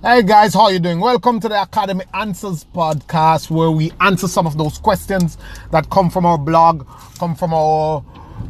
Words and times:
Hey 0.00 0.22
guys, 0.22 0.54
how 0.54 0.68
you 0.68 0.78
doing? 0.78 1.00
Welcome 1.00 1.40
to 1.40 1.48
the 1.48 1.60
Academy 1.60 2.04
Answers 2.14 2.62
podcast 2.72 3.50
where 3.50 3.72
we 3.72 3.90
answer 4.00 4.28
some 4.28 4.46
of 4.46 4.56
those 4.56 4.78
questions 4.78 5.38
that 5.72 5.90
come 5.90 6.08
from 6.08 6.24
our 6.24 6.38
blog, 6.38 6.86
come 7.18 7.34
from 7.34 7.52
our 7.52 8.04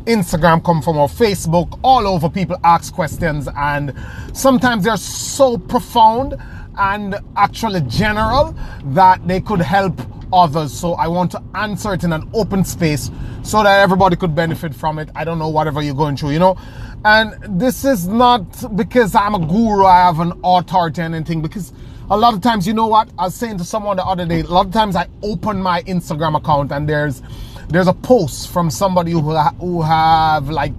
Instagram, 0.04 0.62
come 0.62 0.82
from 0.82 0.98
our 0.98 1.08
Facebook. 1.08 1.80
All 1.82 2.06
over 2.06 2.28
people 2.28 2.58
ask 2.64 2.92
questions 2.92 3.48
and 3.56 3.94
sometimes 4.34 4.84
they're 4.84 4.98
so 4.98 5.56
profound 5.56 6.36
and 6.76 7.16
actually 7.34 7.80
general 7.80 8.54
that 8.84 9.26
they 9.26 9.40
could 9.40 9.60
help 9.62 9.98
others. 10.30 10.72
So 10.74 10.92
I 10.96 11.08
want 11.08 11.30
to 11.32 11.42
answer 11.54 11.94
it 11.94 12.04
in 12.04 12.12
an 12.12 12.28
open 12.34 12.62
space 12.62 13.10
so 13.42 13.62
that 13.62 13.80
everybody 13.80 14.16
could 14.16 14.34
benefit 14.34 14.74
from 14.74 14.98
it. 14.98 15.08
I 15.14 15.24
don't 15.24 15.38
know 15.38 15.48
whatever 15.48 15.80
you're 15.80 15.94
going 15.94 16.18
through, 16.18 16.32
you 16.32 16.38
know. 16.40 16.58
And 17.04 17.60
this 17.60 17.84
is 17.84 18.08
not 18.08 18.76
because 18.76 19.14
I'm 19.14 19.34
a 19.34 19.38
guru, 19.38 19.84
I 19.86 19.98
have 19.98 20.20
an 20.20 20.32
authority 20.42 21.00
and 21.02 21.14
anything, 21.14 21.40
because 21.40 21.72
a 22.10 22.16
lot 22.16 22.34
of 22.34 22.40
times, 22.40 22.66
you 22.66 22.74
know 22.74 22.86
what? 22.86 23.08
I 23.18 23.24
was 23.24 23.34
saying 23.34 23.58
to 23.58 23.64
someone 23.64 23.96
the 23.98 24.04
other 24.04 24.26
day, 24.26 24.40
a 24.40 24.44
lot 24.44 24.66
of 24.66 24.72
times 24.72 24.96
I 24.96 25.06
open 25.22 25.62
my 25.62 25.82
Instagram 25.82 26.36
account 26.36 26.72
and 26.72 26.88
there's 26.88 27.22
there's 27.68 27.86
a 27.86 27.92
post 27.92 28.48
from 28.48 28.70
somebody 28.70 29.12
who, 29.12 29.20
who 29.20 29.82
have 29.82 30.48
like 30.48 30.72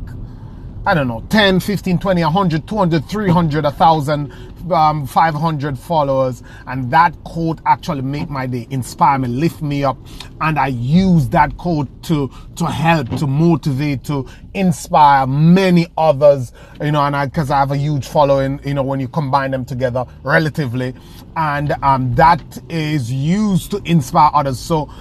I 0.89 0.95
don't 0.95 1.07
know, 1.07 1.23
10, 1.29 1.59
15, 1.59 1.99
20, 1.99 2.23
100, 2.23 2.67
200, 2.67 3.05
300, 3.07 3.63
1,000, 3.63 4.34
um, 4.71 5.05
500 5.05 5.77
followers. 5.77 6.41
And 6.65 6.89
that 6.89 7.13
quote 7.23 7.59
actually 7.67 8.02
make 8.02 8.27
my 8.27 8.48
day, 8.48 8.65
inspire 8.71 9.20
me, 9.20 9.27
lift 9.27 9.62
me 9.62 9.84
up. 9.84 9.99
And 10.41 10.57
I 10.57 10.65
use 10.65 11.29
that 11.29 11.55
quote 11.57 11.88
to, 12.05 12.31
to 12.55 12.65
help, 12.65 13.07
to 13.17 13.27
motivate, 13.27 14.03
to 14.05 14.27
inspire 14.55 15.27
many 15.27 15.85
others, 15.95 16.53
you 16.81 16.91
know, 16.91 17.03
and 17.03 17.15
I, 17.15 17.27
cause 17.29 17.51
I 17.51 17.59
have 17.59 17.70
a 17.70 17.77
huge 17.77 18.07
following, 18.07 18.59
you 18.65 18.73
know, 18.73 18.81
when 18.81 18.99
you 18.99 19.09
combine 19.09 19.51
them 19.51 19.65
together 19.65 20.07
relatively. 20.23 20.95
And, 21.37 21.73
um, 21.84 22.15
that 22.15 22.41
is 22.67 23.12
used 23.12 23.70
to 23.70 23.81
inspire 23.85 24.32
others. 24.34 24.57
So, 24.57 24.91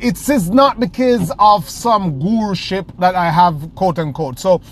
it's, 0.00 0.28
it's 0.28 0.46
not 0.46 0.78
because 0.78 1.32
of 1.40 1.68
some 1.68 2.20
guruship 2.20 2.96
that 3.00 3.16
I 3.16 3.32
have, 3.32 3.74
quote 3.74 3.98
unquote. 3.98 4.38
So, 4.38 4.62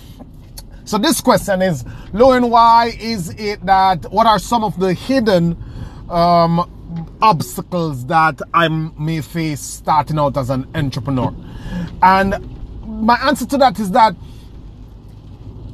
so 0.85 0.97
this 0.97 1.21
question 1.21 1.61
is, 1.61 1.83
Lowen, 2.13 2.49
why 2.49 2.93
is 2.99 3.29
it 3.29 3.65
that, 3.65 4.11
what 4.11 4.27
are 4.27 4.39
some 4.39 4.63
of 4.63 4.79
the 4.79 4.93
hidden 4.93 5.57
um, 6.09 7.17
obstacles 7.21 8.05
that 8.07 8.41
I 8.53 8.67
may 8.67 9.21
face 9.21 9.61
starting 9.61 10.19
out 10.19 10.37
as 10.37 10.49
an 10.49 10.67
entrepreneur? 10.75 11.33
And 12.01 12.35
my 12.85 13.15
answer 13.27 13.45
to 13.45 13.57
that 13.57 13.79
is 13.79 13.91
that 13.91 14.15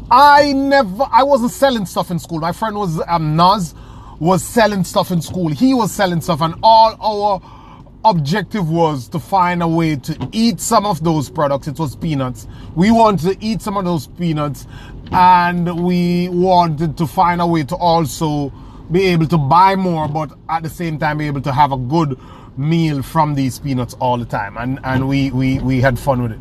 I 0.09 0.53
never, 0.53 1.05
I 1.11 1.23
wasn't 1.23 1.51
selling 1.51 1.85
stuff 1.85 2.11
in 2.11 2.19
school. 2.19 2.39
My 2.39 2.51
friend 2.51 2.75
was, 2.77 3.01
um, 3.07 3.35
Naz, 3.35 3.75
was 4.19 4.43
selling 4.43 4.83
stuff 4.83 5.11
in 5.11 5.21
school. 5.21 5.49
He 5.49 5.73
was 5.73 5.91
selling 5.91 6.21
stuff 6.21 6.41
and 6.41 6.55
all 6.63 6.95
our 6.99 7.56
objective 8.05 8.69
was 8.69 9.07
to 9.09 9.19
find 9.19 9.61
a 9.61 9.67
way 9.67 9.95
to 9.95 10.29
eat 10.31 10.59
some 10.59 10.85
of 10.85 11.03
those 11.03 11.29
products. 11.29 11.67
It 11.67 11.79
was 11.79 11.95
peanuts. 11.95 12.47
We 12.75 12.91
wanted 12.91 13.39
to 13.39 13.45
eat 13.45 13.61
some 13.61 13.77
of 13.77 13.85
those 13.85 14.07
peanuts 14.07 14.67
and 15.11 15.83
we 15.83 16.29
wanted 16.29 16.97
to 16.97 17.07
find 17.07 17.41
a 17.41 17.47
way 17.47 17.63
to 17.63 17.75
also 17.75 18.51
be 18.91 19.05
able 19.07 19.27
to 19.27 19.37
buy 19.37 19.75
more, 19.75 20.07
but 20.07 20.31
at 20.49 20.63
the 20.63 20.69
same 20.69 20.97
time 20.97 21.17
be 21.17 21.27
able 21.27 21.41
to 21.41 21.51
have 21.51 21.71
a 21.71 21.77
good 21.77 22.17
meal 22.57 23.01
from 23.01 23.35
these 23.35 23.59
peanuts 23.59 23.93
all 23.95 24.17
the 24.17 24.25
time. 24.25 24.57
And, 24.57 24.79
and 24.83 25.07
we, 25.07 25.31
we, 25.31 25.59
we 25.59 25.81
had 25.81 25.99
fun 25.99 26.23
with 26.23 26.31
it. 26.33 26.39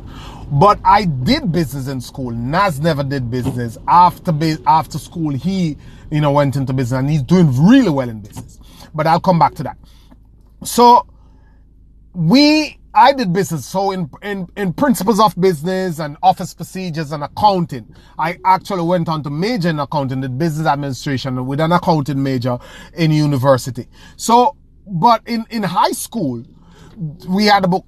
But 0.51 0.79
I 0.85 1.05
did 1.05 1.51
business 1.51 1.89
in 1.89 2.01
school. 2.01 2.31
Naz 2.31 2.81
never 2.81 3.03
did 3.03 3.31
business. 3.31 3.77
After, 3.89 4.33
after 4.67 4.99
school, 4.99 5.35
he, 5.35 5.77
you 6.11 6.21
know, 6.21 6.31
went 6.31 6.55
into 6.55 6.73
business 6.73 7.01
and 7.01 7.11
he's 7.11 7.23
doing 7.23 7.67
really 7.69 7.91
well 7.91 8.09
in 8.09 8.21
business. 8.21 8.61
But 8.95 9.09
I'll 9.09 9.21
come 9.21 9.39
back 9.41 9.55
to 9.57 9.65
that. 9.65 9.77
So, 10.63 11.07
we 12.17 12.79
I 12.95 13.13
did 13.13 13.31
business. 13.35 13.67
So 13.67 13.91
in, 13.91 14.09
in, 14.23 14.49
in 14.57 14.73
principles 14.73 15.21
of 15.21 15.39
business 15.39 15.99
and 15.99 16.17
office 16.23 16.55
procedures 16.55 17.13
and 17.13 17.23
accounting, 17.23 17.95
I 18.19 18.39
actually 18.43 18.85
went 18.85 19.11
on 19.11 19.23
to 19.25 19.31
major 19.31 19.69
in 19.69 19.79
accounting, 19.79 20.23
did 20.23 20.39
business 20.39 20.67
administration 20.67 21.45
with 21.45 21.61
an 21.61 21.73
accounting 21.73 22.23
major 22.23 22.59
in 22.95 23.11
university. 23.11 23.87
So, 24.17 24.57
but 24.87 25.21
in, 25.27 25.45
in 25.51 25.63
high 25.63 25.93
school, 25.93 26.43
we 27.29 27.45
had 27.45 27.67
a 27.67 27.69
book 27.69 27.85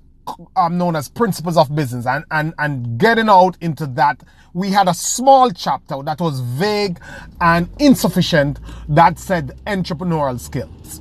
um, 0.56 0.76
known 0.76 0.94
as 0.94 1.08
principles 1.08 1.56
of 1.56 1.74
business 1.74 2.04
and, 2.04 2.22
and, 2.30 2.52
and 2.58 2.98
getting 2.98 3.30
out 3.30 3.56
into 3.62 3.86
that, 3.86 4.22
we 4.52 4.70
had 4.70 4.88
a 4.88 4.94
small 4.94 5.50
chapter 5.50 6.02
that 6.02 6.20
was 6.20 6.40
vague 6.40 7.00
and 7.40 7.70
insufficient 7.78 8.60
that 8.90 9.18
said 9.18 9.58
entrepreneurial 9.66 10.38
skills. 10.38 11.00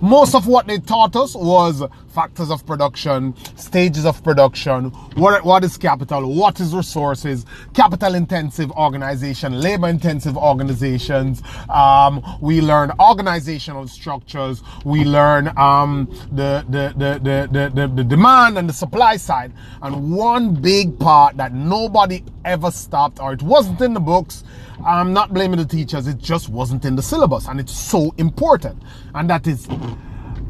Most 0.00 0.34
of 0.34 0.46
what 0.46 0.66
they 0.66 0.78
taught 0.78 1.14
us 1.14 1.34
was 1.34 1.82
factors 2.10 2.50
of 2.50 2.66
production, 2.66 3.34
stages 3.56 4.04
of 4.04 4.22
production, 4.22 4.90
what, 5.16 5.44
what 5.44 5.64
is 5.64 5.76
capital, 5.76 6.34
what 6.34 6.60
is 6.60 6.74
resources, 6.74 7.46
capital 7.74 8.14
intensive 8.14 8.70
organization, 8.72 9.60
labor 9.60 9.88
intensive 9.88 10.36
organizations. 10.36 11.42
Um, 11.68 12.22
we 12.40 12.60
learn 12.60 12.92
organizational 13.00 13.86
structures. 13.88 14.62
We 14.84 15.04
learn 15.04 15.56
um, 15.56 16.08
the, 16.32 16.64
the, 16.68 16.94
the, 16.96 17.48
the, 17.52 17.70
the, 17.74 17.88
the 17.94 18.04
demand 18.04 18.58
and 18.58 18.68
the 18.68 18.72
supply 18.72 19.16
side. 19.16 19.52
And 19.82 20.12
one 20.12 20.54
big 20.54 20.98
part 20.98 21.36
that 21.36 21.52
nobody 21.52 22.24
ever 22.44 22.70
stopped, 22.70 23.20
or 23.20 23.32
it 23.32 23.42
wasn't 23.42 23.80
in 23.80 23.94
the 23.94 24.00
books, 24.00 24.44
I'm 24.84 25.12
not 25.12 25.34
blaming 25.34 25.58
the 25.58 25.66
teachers, 25.66 26.06
it 26.06 26.18
just 26.18 26.48
wasn't 26.48 26.84
in 26.84 26.96
the 26.96 27.02
syllabus. 27.02 27.48
And 27.48 27.60
it's 27.60 27.72
so 27.72 28.14
important. 28.16 28.82
And 29.14 29.28
that 29.28 29.46
is 29.46 29.68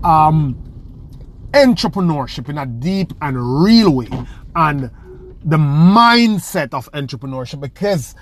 um, 0.04 0.56
entrepreneurship 1.52 2.48
in 2.48 2.58
a 2.58 2.66
deep 2.66 3.12
and 3.20 3.62
real 3.62 3.90
way. 3.90 4.08
And 4.54 4.90
the 5.44 5.56
mindset 5.56 6.74
of 6.74 6.90
entrepreneurship 6.92 7.60
because 7.60 8.14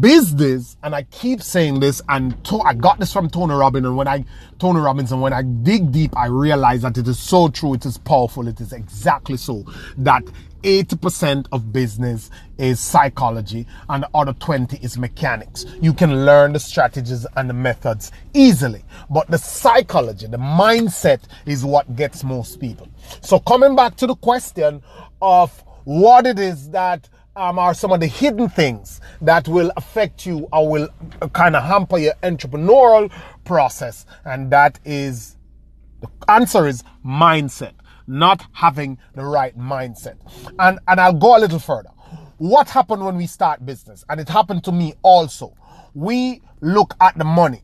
business, 0.00 0.76
and 0.82 0.94
I 0.94 1.02
keep 1.04 1.42
saying 1.42 1.80
this, 1.80 2.00
and 2.08 2.42
to, 2.44 2.60
I 2.60 2.74
got 2.74 3.00
this 3.00 3.12
from 3.12 3.28
Tony 3.28 3.54
Robbins, 3.54 3.86
and 3.86 3.96
when 3.96 4.06
I 4.06 4.24
Tony 4.58 4.80
Robbins, 4.80 5.10
and 5.10 5.20
when 5.20 5.32
I 5.32 5.42
dig 5.42 5.90
deep, 5.90 6.16
I 6.16 6.26
realize 6.26 6.82
that 6.82 6.96
it 6.98 7.08
is 7.08 7.18
so 7.18 7.48
true, 7.48 7.74
it 7.74 7.84
is 7.86 7.98
powerful, 7.98 8.46
it 8.46 8.60
is 8.60 8.72
exactly 8.72 9.36
so 9.36 9.64
that 9.98 10.22
80% 10.62 11.46
of 11.52 11.72
business 11.72 12.30
is 12.58 12.80
psychology 12.80 13.66
and 13.88 14.02
the 14.02 14.10
other 14.14 14.34
20 14.34 14.76
is 14.78 14.98
mechanics. 14.98 15.64
You 15.80 15.94
can 15.94 16.26
learn 16.26 16.52
the 16.52 16.60
strategies 16.60 17.26
and 17.36 17.48
the 17.48 17.54
methods 17.54 18.12
easily, 18.34 18.84
but 19.08 19.28
the 19.28 19.38
psychology, 19.38 20.26
the 20.26 20.36
mindset 20.36 21.20
is 21.46 21.64
what 21.64 21.96
gets 21.96 22.22
most 22.22 22.60
people. 22.60 22.88
So 23.22 23.38
coming 23.38 23.74
back 23.74 23.96
to 23.96 24.06
the 24.06 24.16
question 24.16 24.82
of 25.22 25.64
what 25.84 26.26
it 26.26 26.38
is 26.38 26.70
that 26.70 27.08
um, 27.36 27.58
are 27.58 27.74
some 27.74 27.92
of 27.92 28.00
the 28.00 28.06
hidden 28.06 28.48
things 28.48 29.00
that 29.20 29.48
will 29.48 29.72
affect 29.76 30.26
you 30.26 30.48
or 30.52 30.68
will 30.68 30.88
kind 31.32 31.56
of 31.56 31.62
hamper 31.62 31.98
your 31.98 32.14
entrepreneurial 32.22 33.10
process. 33.44 34.04
And 34.24 34.50
that 34.50 34.78
is 34.84 35.36
the 36.00 36.08
answer 36.28 36.66
is 36.66 36.82
mindset 37.04 37.72
not 38.06 38.44
having 38.52 38.98
the 39.14 39.24
right 39.24 39.56
mindset. 39.56 40.16
And, 40.58 40.78
and 40.88 41.00
I'll 41.00 41.12
go 41.12 41.36
a 41.36 41.40
little 41.40 41.58
further. 41.60 41.90
What 42.38 42.68
happened 42.68 43.04
when 43.04 43.16
we 43.16 43.26
start 43.26 43.64
business? 43.64 44.04
And 44.08 44.20
it 44.20 44.28
happened 44.28 44.64
to 44.64 44.72
me 44.72 44.94
also. 45.02 45.54
We 45.94 46.42
look 46.60 46.94
at 47.00 47.16
the 47.16 47.24
money. 47.24 47.62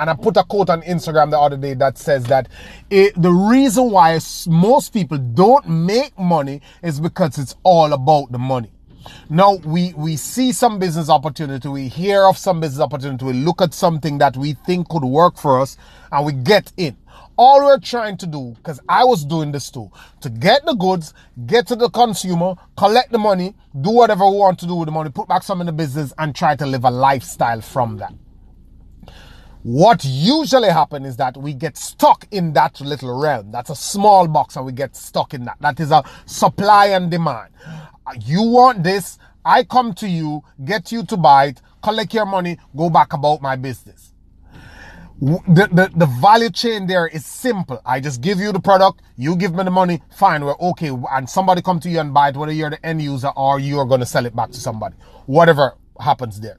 And 0.00 0.08
I 0.08 0.14
put 0.14 0.38
a 0.38 0.44
quote 0.44 0.70
on 0.70 0.80
Instagram 0.80 1.30
the 1.30 1.38
other 1.38 1.58
day 1.58 1.74
that 1.74 1.98
says 1.98 2.24
that 2.24 2.48
it, 2.88 3.12
the 3.20 3.30
reason 3.30 3.90
why 3.90 4.18
most 4.48 4.94
people 4.94 5.18
don't 5.18 5.68
make 5.68 6.18
money 6.18 6.62
is 6.82 6.98
because 6.98 7.36
it's 7.36 7.54
all 7.64 7.92
about 7.92 8.32
the 8.32 8.38
money. 8.38 8.72
Now 9.28 9.56
we, 9.56 9.92
we 9.94 10.16
see 10.16 10.52
some 10.52 10.78
business 10.78 11.10
opportunity, 11.10 11.68
we 11.68 11.88
hear 11.88 12.24
of 12.24 12.38
some 12.38 12.60
business 12.60 12.80
opportunity, 12.80 13.24
we 13.26 13.32
look 13.34 13.60
at 13.60 13.74
something 13.74 14.16
that 14.18 14.38
we 14.38 14.54
think 14.54 14.88
could 14.88 15.04
work 15.04 15.36
for 15.36 15.60
us 15.60 15.76
and 16.10 16.24
we 16.24 16.32
get 16.32 16.72
in 16.78 16.96
all 17.36 17.64
we're 17.64 17.78
trying 17.78 18.18
to 18.18 18.26
do, 18.26 18.52
because 18.56 18.80
I 18.86 19.02
was 19.04 19.24
doing 19.24 19.50
this 19.50 19.70
too, 19.70 19.90
to 20.20 20.28
get 20.28 20.66
the 20.66 20.74
goods, 20.74 21.14
get 21.46 21.66
to 21.68 21.76
the 21.76 21.88
consumer, 21.88 22.54
collect 22.76 23.12
the 23.12 23.18
money, 23.18 23.54
do 23.80 23.90
whatever 23.90 24.28
we 24.28 24.36
want 24.36 24.58
to 24.58 24.66
do 24.66 24.74
with 24.74 24.86
the 24.86 24.92
money, 24.92 25.08
put 25.08 25.26
back 25.26 25.42
some 25.42 25.62
in 25.62 25.66
the 25.66 25.72
business, 25.72 26.12
and 26.18 26.34
try 26.34 26.54
to 26.56 26.66
live 26.66 26.84
a 26.84 26.90
lifestyle 26.90 27.62
from 27.62 27.96
that. 27.96 28.12
What 29.62 30.04
usually 30.04 30.70
happens 30.70 31.06
is 31.06 31.16
that 31.18 31.36
we 31.36 31.52
get 31.52 31.76
stuck 31.76 32.26
in 32.30 32.54
that 32.54 32.80
little 32.80 33.20
realm. 33.20 33.52
That's 33.52 33.70
a 33.70 33.74
small 33.74 34.26
box, 34.26 34.56
and 34.56 34.64
we 34.64 34.72
get 34.72 34.96
stuck 34.96 35.34
in 35.34 35.44
that. 35.44 35.58
That 35.60 35.80
is 35.80 35.90
a 35.90 36.02
supply 36.26 36.86
and 36.86 37.10
demand. 37.10 37.50
Uh, 38.06 38.14
you 38.24 38.42
want 38.42 38.82
this, 38.82 39.18
I 39.44 39.64
come 39.64 39.92
to 39.94 40.08
you, 40.08 40.42
get 40.64 40.90
you 40.92 41.04
to 41.06 41.16
buy 41.16 41.46
it, 41.46 41.62
collect 41.82 42.14
your 42.14 42.26
money, 42.26 42.58
go 42.76 42.88
back 42.90 43.12
about 43.12 43.42
my 43.42 43.56
business 43.56 44.10
the, 45.20 45.68
the, 45.70 45.90
the 45.94 46.06
value 46.06 46.48
chain 46.48 46.86
there 46.86 47.06
is 47.06 47.26
simple. 47.26 47.80
I 47.84 48.00
just 48.00 48.22
give 48.22 48.38
you 48.38 48.52
the 48.52 48.60
product, 48.60 49.02
you 49.16 49.36
give 49.36 49.54
me 49.54 49.64
the 49.64 49.70
money, 49.70 50.00
fine, 50.10 50.44
we're 50.44 50.56
okay. 50.58 50.90
And 51.12 51.28
somebody 51.28 51.60
come 51.60 51.78
to 51.80 51.90
you 51.90 52.00
and 52.00 52.14
buy 52.14 52.30
it, 52.30 52.36
whether 52.36 52.52
you're 52.52 52.70
the 52.70 52.84
end 52.84 53.02
user 53.02 53.28
or 53.36 53.60
you're 53.60 53.84
going 53.84 54.00
to 54.00 54.06
sell 54.06 54.24
it 54.24 54.34
back 54.34 54.50
to 54.52 54.60
somebody. 54.60 54.96
Whatever 55.26 55.74
happens 56.00 56.40
there. 56.40 56.56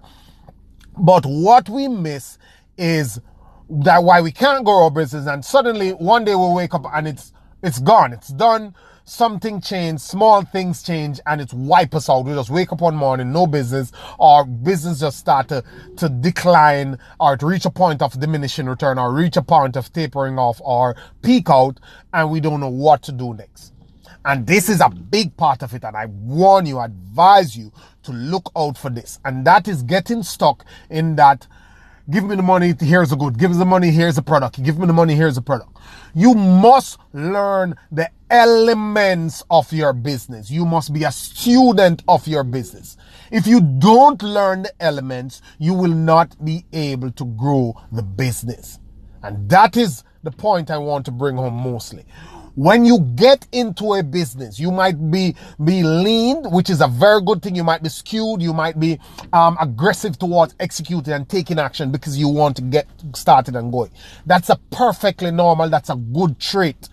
But 0.96 1.26
what 1.26 1.70
we 1.70 1.88
miss 1.88 2.38
is 2.82 3.22
that 3.70 4.04
why 4.04 4.22
we 4.22 4.32
can't 4.32 4.66
grow 4.66 4.86
our 4.86 4.92
business 4.92 5.28
and 5.28 5.46
suddenly 5.46 5.92
one 5.92 6.26
day 6.26 6.36
we'll 6.36 6.56
wake 6.56 6.74
up 6.74 6.86
and 6.94 7.08
it's 7.08 7.32
it's 7.64 7.80
gone. 7.80 8.12
It's 8.12 8.30
done. 8.30 8.76
Something 9.06 9.62
changed. 9.62 10.02
Small 10.02 10.44
things 10.44 10.82
change 10.84 11.20
and 11.28 11.40
it's 11.40 11.54
wipe 11.54 11.94
us 11.94 12.10
out. 12.10 12.26
We 12.26 12.34
just 12.34 12.50
wake 12.50 12.74
up 12.74 12.82
one 12.82 12.96
morning 12.96 13.32
no 13.32 13.48
business. 13.48 13.92
Our 14.20 14.46
business 14.46 15.00
just 15.02 15.20
start 15.20 15.50
to, 15.50 15.64
to 15.98 16.10
decline 16.10 16.98
or 17.20 17.38
to 17.38 17.46
reach 17.46 17.66
a 17.66 17.70
point 17.70 18.02
of 18.02 18.20
diminishing 18.20 18.66
return 18.66 18.98
or 19.00 19.14
reach 19.14 19.38
a 19.38 19.44
point 19.44 19.78
of 19.78 19.94
tapering 19.94 20.40
off 20.40 20.60
or 20.64 20.96
peak 21.22 21.50
out 21.52 21.80
and 22.14 22.32
we 22.32 22.40
don't 22.40 22.62
know 22.62 22.70
what 22.70 23.04
to 23.04 23.12
do 23.12 23.36
next. 23.36 23.74
And 24.26 24.48
this 24.48 24.70
is 24.70 24.82
a 24.82 24.90
big 24.90 25.38
part 25.38 25.64
of 25.64 25.74
it 25.76 25.84
and 25.84 25.98
i 25.98 26.06
warn 26.08 26.66
you 26.68 26.80
advise 26.80 27.58
you 27.58 27.72
to 28.04 28.12
look 28.12 28.52
out 28.58 28.78
for 28.78 28.90
this. 28.90 29.20
And 29.24 29.46
that 29.46 29.68
is 29.68 29.84
getting 29.84 30.24
stuck 30.24 30.66
in 30.90 31.16
that 31.18 31.48
Give 32.12 32.26
me 32.26 32.36
the 32.36 32.44
money, 32.44 32.74
here's 32.78 33.14
a 33.14 33.16
good. 33.16 33.38
Give 33.38 33.52
me 33.52 33.58
the 33.58 33.66
money, 33.66 33.90
here's 33.90 34.18
a 34.18 34.22
product. 34.22 34.62
Give 34.62 34.78
me 34.78 34.86
the 34.86 34.92
money, 34.92 35.16
here's 35.16 35.38
a 35.38 35.42
product. 35.42 35.78
You 36.14 36.34
must 36.34 37.00
learn 37.14 37.76
the 37.90 38.10
elements 38.30 39.44
of 39.50 39.72
your 39.72 39.94
business. 39.94 40.52
You 40.52 40.66
must 40.66 40.92
be 40.92 41.06
a 41.06 41.12
student 41.12 42.04
of 42.10 42.28
your 42.28 42.44
business. 42.44 42.98
If 43.32 43.48
you 43.48 43.62
don't 43.62 44.22
learn 44.22 44.64
the 44.64 44.74
elements, 44.82 45.42
you 45.58 45.74
will 45.74 45.94
not 45.94 46.44
be 46.44 46.66
able 46.74 47.12
to 47.12 47.24
grow 47.24 47.82
the 47.94 48.04
business. 48.04 48.78
And 49.24 49.48
that 49.50 49.78
is 49.78 50.04
the 50.24 50.32
point 50.32 50.70
I 50.70 50.80
want 50.80 51.06
to 51.06 51.12
bring 51.12 51.38
home 51.38 51.54
mostly. 51.54 52.06
When 52.56 52.84
you 52.84 53.00
get 53.16 53.48
into 53.52 53.94
a 53.94 54.04
business, 54.04 54.60
you 54.60 54.72
might 54.72 55.12
be, 55.12 55.36
be 55.64 55.84
lean, 55.84 56.44
which 56.52 56.70
is 56.70 56.82
a 56.82 56.88
very 56.88 57.22
good 57.22 57.42
thing. 57.42 57.56
You 57.56 57.64
might 57.64 57.82
be 57.82 57.90
skewed. 57.90 58.42
You 58.42 58.54
might 58.54 58.80
be 58.80 59.00
um, 59.32 59.58
aggressive 59.62 60.20
towards 60.20 60.54
executing 60.60 61.14
and 61.14 61.30
taking 61.30 61.60
action 61.60 61.92
because 61.92 62.18
you 62.18 62.28
want 62.28 62.58
to 62.58 62.62
get 62.62 62.88
started 63.16 63.56
and 63.56 63.72
going. 63.72 63.92
That's 64.26 64.50
a 64.50 64.58
perfectly 64.72 65.32
normal. 65.32 65.70
That's 65.70 65.90
a 65.90 65.96
good 65.96 66.40
trait. 66.40 66.90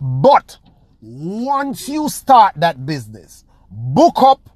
But 0.00 0.58
once 1.00 1.88
you 1.88 2.08
start 2.08 2.54
that 2.56 2.86
business, 2.86 3.44
book 3.70 4.22
up, 4.22 4.50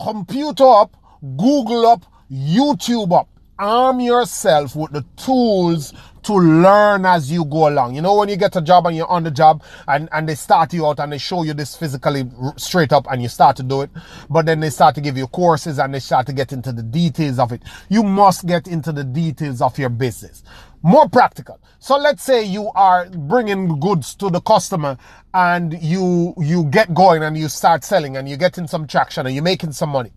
computer 0.00 0.64
up, 0.64 0.96
Google 1.20 1.86
up, 1.86 2.04
YouTube 2.30 3.12
up, 3.12 3.28
arm 3.62 4.00
yourself 4.00 4.74
with 4.74 4.90
the 4.90 5.04
tools 5.16 5.94
to 6.24 6.34
learn 6.34 7.06
as 7.06 7.30
you 7.30 7.44
go 7.44 7.68
along. 7.68 7.94
You 7.94 8.02
know, 8.02 8.16
when 8.16 8.28
you 8.28 8.36
get 8.36 8.54
a 8.56 8.60
job 8.60 8.86
and 8.86 8.96
you're 8.96 9.08
on 9.10 9.22
the 9.22 9.30
job 9.30 9.62
and, 9.88 10.08
and 10.12 10.28
they 10.28 10.34
start 10.34 10.72
you 10.72 10.86
out 10.86 10.98
and 11.00 11.12
they 11.12 11.18
show 11.18 11.42
you 11.44 11.54
this 11.54 11.76
physically 11.76 12.24
straight 12.56 12.92
up 12.92 13.06
and 13.10 13.22
you 13.22 13.28
start 13.28 13.56
to 13.56 13.62
do 13.62 13.82
it, 13.82 13.90
but 14.28 14.46
then 14.46 14.60
they 14.60 14.70
start 14.70 14.94
to 14.96 15.00
give 15.00 15.16
you 15.16 15.26
courses 15.28 15.78
and 15.78 15.94
they 15.94 16.00
start 16.00 16.26
to 16.26 16.32
get 16.32 16.52
into 16.52 16.72
the 16.72 16.82
details 16.82 17.38
of 17.38 17.52
it. 17.52 17.62
You 17.88 18.02
must 18.02 18.46
get 18.46 18.66
into 18.66 18.92
the 18.92 19.04
details 19.04 19.60
of 19.60 19.78
your 19.78 19.90
business. 19.90 20.42
More 20.82 21.08
practical. 21.08 21.60
So 21.78 21.96
let's 21.96 22.22
say 22.22 22.44
you 22.44 22.70
are 22.74 23.08
bringing 23.10 23.78
goods 23.78 24.16
to 24.16 24.30
the 24.30 24.40
customer 24.40 24.98
and 25.34 25.80
you, 25.80 26.34
you 26.38 26.64
get 26.64 26.94
going 26.94 27.22
and 27.22 27.36
you 27.36 27.48
start 27.48 27.84
selling 27.84 28.16
and 28.16 28.28
you're 28.28 28.38
getting 28.38 28.66
some 28.66 28.86
traction 28.88 29.26
and 29.26 29.34
you're 29.34 29.44
making 29.44 29.72
some 29.72 29.90
money. 29.90 30.12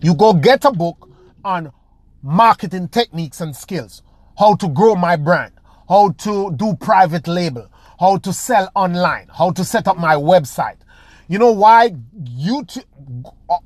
You 0.00 0.14
go 0.14 0.32
get 0.32 0.64
a 0.64 0.72
book 0.72 1.08
on 1.44 1.72
marketing 2.22 2.88
techniques 2.88 3.40
and 3.40 3.54
skills. 3.54 4.02
How 4.38 4.54
to 4.56 4.68
grow 4.68 4.94
my 4.94 5.16
brand, 5.16 5.52
how 5.88 6.10
to 6.10 6.52
do 6.52 6.74
private 6.76 7.26
label, 7.26 7.68
how 7.98 8.16
to 8.18 8.32
sell 8.32 8.70
online, 8.74 9.28
how 9.36 9.50
to 9.50 9.64
set 9.64 9.88
up 9.88 9.98
my 9.98 10.14
website. 10.14 10.76
You 11.28 11.38
know 11.38 11.52
why 11.52 11.90
YouTube, 12.24 12.84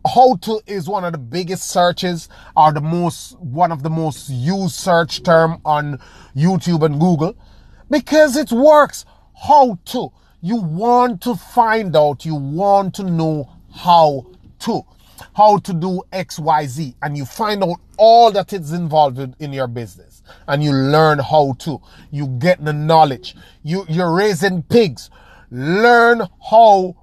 how 0.07 0.37
to 0.37 0.61
is 0.67 0.89
one 0.89 1.05
of 1.05 1.13
the 1.13 1.19
biggest 1.19 1.71
searches 1.71 2.29
or 2.57 2.73
the 2.73 2.81
most, 2.81 3.39
one 3.39 3.73
of 3.73 3.83
the 3.83 3.91
most 3.91 4.29
used 4.29 4.75
search 4.75 5.23
term 5.23 5.61
on 5.65 5.99
YouTube 6.37 6.85
and 6.85 7.01
Google? 7.01 7.37
Because 7.91 8.37
it 8.37 8.53
works. 8.53 9.05
How 9.47 9.79
to. 9.87 10.13
You 10.41 10.57
want 10.57 11.23
to 11.23 11.35
find 11.35 11.97
out, 11.97 12.25
you 12.25 12.35
want 12.35 12.95
to 12.95 13.05
know 13.05 13.51
how 13.75 14.27
to 14.61 14.83
how 15.35 15.59
to 15.59 15.73
do 15.73 16.03
XYZ 16.13 16.95
and 17.03 17.17
you 17.17 17.25
find 17.25 17.63
out 17.63 17.81
all 17.97 18.31
that 18.33 18.53
is 18.53 18.73
involved 18.73 19.19
in 19.41 19.53
your 19.53 19.67
business 19.67 20.23
and 20.49 20.63
you 20.63 20.73
learn 20.73 21.19
how 21.19 21.55
to. 21.61 21.81
You 22.11 22.27
get 22.39 22.65
the 22.65 22.73
knowledge. 22.73 23.37
You, 23.63 23.85
you're 23.89 24.15
raising 24.15 24.63
pigs. 24.63 25.11
Learn 25.51 26.23
how 26.51 26.97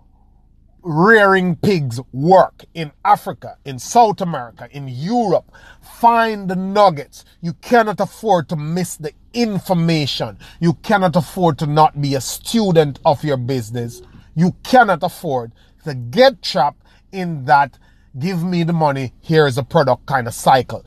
rearing 0.83 1.55
pigs 1.55 1.99
work 2.11 2.65
in 2.73 2.91
Africa, 3.05 3.57
in 3.65 3.79
South 3.79 4.21
America, 4.21 4.67
in 4.71 4.87
Europe. 4.87 5.51
Find 5.81 6.49
the 6.49 6.55
nuggets. 6.55 7.23
You 7.41 7.53
cannot 7.53 7.99
afford 7.99 8.49
to 8.49 8.55
miss 8.55 8.97
the 8.97 9.13
information. 9.33 10.37
You 10.59 10.73
cannot 10.73 11.15
afford 11.15 11.57
to 11.59 11.67
not 11.67 12.01
be 12.01 12.15
a 12.15 12.21
student 12.21 12.99
of 13.05 13.23
your 13.23 13.37
business. 13.37 14.01
You 14.35 14.55
cannot 14.63 15.03
afford 15.03 15.53
to 15.85 15.93
get 15.93 16.41
trapped 16.41 16.83
in 17.11 17.45
that 17.45 17.77
give 18.19 18.43
me 18.43 18.63
the 18.63 18.73
money, 18.73 19.13
here 19.21 19.47
is 19.47 19.57
a 19.57 19.63
product 19.63 20.05
kind 20.05 20.27
of 20.27 20.33
cycle. 20.33 20.85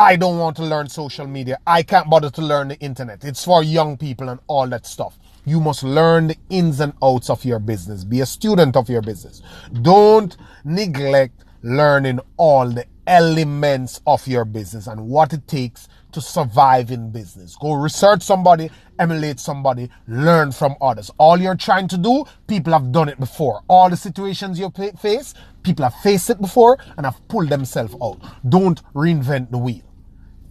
I 0.00 0.16
don't 0.16 0.38
want 0.38 0.56
to 0.58 0.64
learn 0.64 0.88
social 0.88 1.26
media. 1.26 1.58
I 1.66 1.82
can't 1.82 2.08
bother 2.08 2.30
to 2.30 2.42
learn 2.42 2.68
the 2.68 2.78
internet. 2.78 3.24
It's 3.24 3.44
for 3.44 3.64
young 3.64 3.96
people 3.96 4.28
and 4.28 4.40
all 4.46 4.66
that 4.68 4.86
stuff. 4.86 5.18
You 5.44 5.60
must 5.60 5.82
learn 5.82 6.28
the 6.28 6.36
ins 6.50 6.80
and 6.80 6.92
outs 7.02 7.30
of 7.30 7.44
your 7.44 7.58
business. 7.58 8.04
Be 8.04 8.20
a 8.20 8.26
student 8.26 8.76
of 8.76 8.88
your 8.88 9.02
business. 9.02 9.42
Don't 9.82 10.36
neglect 10.64 11.44
learning 11.62 12.20
all 12.36 12.68
the 12.68 12.86
elements 13.08 14.00
of 14.06 14.26
your 14.28 14.44
business 14.44 14.86
and 14.86 15.08
what 15.08 15.32
it 15.32 15.48
takes 15.48 15.88
to 16.12 16.20
survive 16.20 16.90
in 16.90 17.10
business. 17.10 17.56
Go 17.56 17.72
research 17.74 18.22
somebody, 18.22 18.70
emulate 18.98 19.40
somebody, 19.40 19.90
learn 20.06 20.52
from 20.52 20.76
others. 20.80 21.10
All 21.18 21.38
you're 21.38 21.56
trying 21.56 21.88
to 21.88 21.98
do, 21.98 22.24
people 22.46 22.72
have 22.72 22.92
done 22.92 23.08
it 23.08 23.18
before. 23.18 23.62
All 23.68 23.90
the 23.90 23.96
situations 23.96 24.58
you 24.60 24.70
face, 25.00 25.34
people 25.62 25.84
have 25.84 25.94
faced 25.96 26.30
it 26.30 26.40
before 26.40 26.78
and 26.96 27.06
have 27.06 27.26
pulled 27.28 27.48
themselves 27.48 27.96
out. 28.02 28.20
Don't 28.48 28.82
reinvent 28.92 29.50
the 29.50 29.58
wheel. 29.58 29.82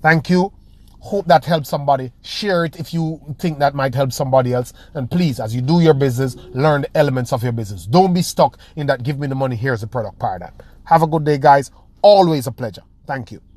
Thank 0.02 0.30
you. 0.30 0.52
Hope 1.00 1.28
that 1.28 1.46
helps 1.46 1.70
somebody. 1.70 2.12
Share 2.22 2.66
it 2.66 2.80
if 2.80 2.94
you 2.94 3.22
think 3.40 3.60
that 3.60 3.76
might 3.76 3.96
help 3.96 4.12
somebody 4.12 4.54
else. 4.54 4.74
And 4.94 5.10
please, 5.10 5.40
as 5.40 5.56
you 5.56 5.62
do 5.62 5.80
your 5.80 5.94
business, 5.94 6.36
learn 6.54 6.82
the 6.82 6.98
elements 6.98 7.32
of 7.32 7.44
your 7.44 7.52
business. 7.52 7.86
Don't 7.86 8.14
be 8.14 8.22
stuck 8.22 8.58
in 8.76 8.88
that 8.88 9.04
give 9.04 9.20
me 9.20 9.28
the 9.28 9.36
money, 9.36 9.56
here's 9.56 9.82
the 9.82 9.88
product 9.88 10.20
paradigm. 10.20 10.54
Have 10.86 11.04
a 11.04 11.08
good 11.08 11.24
day, 11.24 11.38
guys. 11.38 11.72
Always 12.02 12.48
a 12.48 12.52
pleasure. 12.52 12.84
Thank 13.06 13.32
you. 13.32 13.42